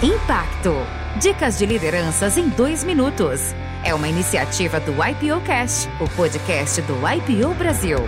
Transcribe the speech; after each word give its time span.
Impacto. 0.00 0.74
Dicas 1.20 1.58
de 1.58 1.66
lideranças 1.66 2.38
em 2.38 2.48
dois 2.50 2.84
minutos. 2.84 3.40
É 3.84 3.92
uma 3.92 4.06
iniciativa 4.06 4.78
do 4.78 4.92
IPO 4.92 5.44
Cast, 5.44 5.88
o 6.00 6.08
podcast 6.14 6.80
do 6.82 6.94
IPO 6.94 7.52
Brasil. 7.54 7.98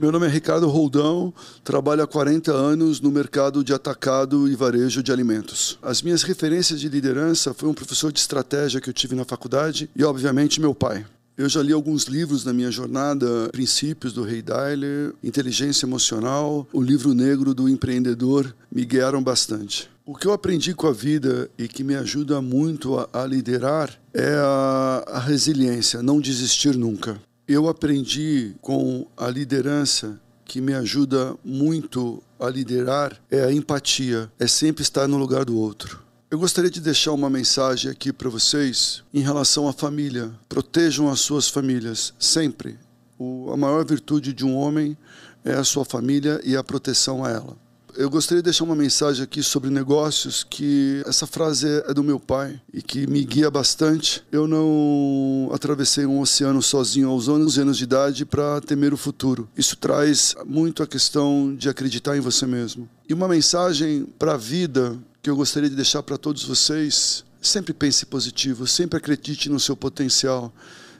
Meu 0.00 0.10
nome 0.10 0.26
é 0.26 0.30
Ricardo 0.30 0.66
Roldão, 0.70 1.34
trabalho 1.62 2.02
há 2.02 2.06
40 2.06 2.50
anos 2.50 2.98
no 2.98 3.10
mercado 3.10 3.62
de 3.62 3.74
atacado 3.74 4.48
e 4.48 4.56
varejo 4.56 5.02
de 5.02 5.12
alimentos. 5.12 5.78
As 5.82 6.00
minhas 6.00 6.22
referências 6.22 6.80
de 6.80 6.88
liderança 6.88 7.52
foi 7.52 7.68
um 7.68 7.74
professor 7.74 8.10
de 8.10 8.20
estratégia 8.20 8.80
que 8.80 8.88
eu 8.88 8.94
tive 8.94 9.14
na 9.14 9.26
faculdade 9.26 9.90
e, 9.94 10.02
obviamente, 10.02 10.62
meu 10.62 10.74
pai. 10.74 11.04
Eu 11.38 11.48
já 11.48 11.62
li 11.62 11.72
alguns 11.72 12.04
livros 12.04 12.44
na 12.44 12.52
minha 12.52 12.70
jornada, 12.70 13.48
Princípios 13.52 14.12
do 14.12 14.24
Rei 14.24 14.42
Dailer, 14.42 15.14
Inteligência 15.22 15.86
Emocional, 15.86 16.66
o 16.72 16.82
livro 16.82 17.14
negro 17.14 17.54
do 17.54 17.68
empreendedor 17.68 18.54
me 18.70 18.84
guiaram 18.84 19.22
bastante. 19.22 19.88
O 20.04 20.14
que 20.14 20.26
eu 20.26 20.32
aprendi 20.32 20.74
com 20.74 20.88
a 20.88 20.92
vida 20.92 21.48
e 21.56 21.68
que 21.68 21.84
me 21.84 21.94
ajuda 21.94 22.42
muito 22.42 22.98
a, 22.98 23.08
a 23.12 23.24
liderar 23.24 23.96
é 24.12 24.34
a, 24.34 25.04
a 25.06 25.18
resiliência, 25.20 26.02
não 26.02 26.20
desistir 26.20 26.76
nunca 26.76 27.20
eu 27.48 27.66
aprendi 27.66 28.54
com 28.60 29.06
a 29.16 29.30
liderança 29.30 30.20
que 30.44 30.60
me 30.60 30.74
ajuda 30.74 31.34
muito 31.42 32.22
a 32.38 32.48
liderar 32.50 33.18
é 33.30 33.42
a 33.42 33.50
empatia, 33.50 34.30
é 34.38 34.46
sempre 34.46 34.82
estar 34.82 35.08
no 35.08 35.16
lugar 35.16 35.46
do 35.46 35.56
outro. 35.58 36.06
Eu 36.30 36.38
gostaria 36.38 36.70
de 36.70 36.78
deixar 36.78 37.12
uma 37.12 37.30
mensagem 37.30 37.90
aqui 37.90 38.12
para 38.12 38.28
vocês 38.28 39.02
em 39.14 39.20
relação 39.20 39.66
à 39.66 39.72
família. 39.72 40.30
Protejam 40.46 41.08
as 41.08 41.20
suas 41.20 41.48
famílias 41.48 42.12
sempre. 42.18 42.78
O, 43.18 43.50
a 43.50 43.56
maior 43.56 43.82
virtude 43.82 44.34
de 44.34 44.44
um 44.44 44.54
homem 44.54 44.94
é 45.42 45.54
a 45.54 45.64
sua 45.64 45.86
família 45.86 46.38
e 46.44 46.54
a 46.54 46.62
proteção 46.62 47.24
a 47.24 47.30
ela. 47.30 47.56
Eu 47.96 48.10
gostaria 48.10 48.42
de 48.42 48.44
deixar 48.44 48.64
uma 48.64 48.76
mensagem 48.76 49.24
aqui 49.24 49.42
sobre 49.42 49.70
negócios, 49.70 50.44
que 50.44 51.02
essa 51.06 51.26
frase 51.26 51.66
é 51.66 51.94
do 51.94 52.04
meu 52.04 52.20
pai 52.20 52.60
e 52.74 52.82
que 52.82 53.06
me 53.06 53.24
guia 53.24 53.50
bastante. 53.50 54.22
Eu 54.30 54.46
não 54.46 55.50
atravessei 55.54 56.04
um 56.04 56.20
oceano 56.20 56.62
sozinho 56.62 57.08
aos 57.08 57.26
11 57.26 57.62
anos 57.62 57.78
de 57.78 57.84
idade 57.84 58.26
para 58.26 58.60
temer 58.60 58.92
o 58.92 58.98
futuro. 58.98 59.48
Isso 59.56 59.76
traz 59.76 60.36
muito 60.46 60.82
a 60.82 60.86
questão 60.86 61.56
de 61.56 61.70
acreditar 61.70 62.18
em 62.18 62.20
você 62.20 62.46
mesmo. 62.46 62.86
E 63.08 63.14
uma 63.14 63.26
mensagem 63.26 64.06
para 64.18 64.34
a 64.34 64.36
vida 64.36 64.94
que 65.28 65.30
eu 65.30 65.36
gostaria 65.36 65.68
de 65.68 65.76
deixar 65.76 66.02
para 66.02 66.16
todos 66.16 66.42
vocês: 66.42 67.22
sempre 67.40 67.74
pense 67.74 68.06
positivo, 68.06 68.66
sempre 68.66 68.96
acredite 68.96 69.50
no 69.50 69.60
seu 69.60 69.76
potencial, 69.76 70.50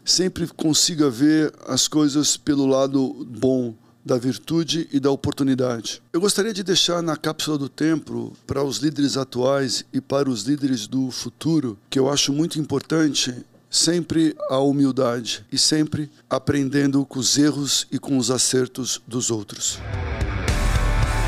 sempre 0.04 0.46
consiga 0.48 1.08
ver 1.08 1.50
as 1.66 1.88
coisas 1.88 2.36
pelo 2.36 2.66
lado 2.66 3.26
bom 3.26 3.74
da 4.04 4.18
virtude 4.18 4.86
e 4.92 5.00
da 5.00 5.10
oportunidade. 5.10 6.02
Eu 6.12 6.20
gostaria 6.20 6.52
de 6.52 6.62
deixar 6.62 7.02
na 7.02 7.16
cápsula 7.16 7.56
do 7.56 7.70
tempo 7.70 8.36
para 8.46 8.62
os 8.62 8.78
líderes 8.78 9.16
atuais 9.16 9.84
e 9.94 10.00
para 10.00 10.28
os 10.28 10.42
líderes 10.42 10.86
do 10.86 11.10
futuro, 11.10 11.78
que 11.88 11.98
eu 11.98 12.10
acho 12.10 12.30
muito 12.30 12.58
importante, 12.58 13.34
sempre 13.70 14.36
a 14.50 14.58
humildade 14.58 15.44
e 15.50 15.56
sempre 15.56 16.10
aprendendo 16.28 17.04
com 17.06 17.18
os 17.18 17.38
erros 17.38 17.86
e 17.90 17.98
com 17.98 18.18
os 18.18 18.30
acertos 18.30 19.00
dos 19.06 19.30
outros. 19.30 19.78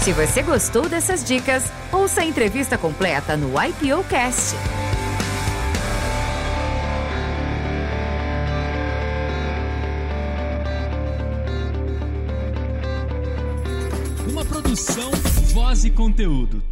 Se 0.01 0.15
você 0.15 0.41
gostou 0.43 0.89
dessas 0.89 1.23
dicas, 1.23 1.63
ouça 1.93 2.23
a 2.23 2.25
entrevista 2.25 2.79
completa 2.79 3.37
no 3.37 3.51
IPO 3.63 4.03
Cast. 4.09 4.57
Uma 14.27 14.43
produção, 14.43 15.11
voz 15.53 15.85
e 15.85 15.91
conteúdo. 15.91 16.70